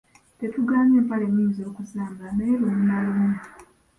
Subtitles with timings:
[0.39, 3.29] Tetugaanye empale muyinza okuzambala naye lumu na lumu.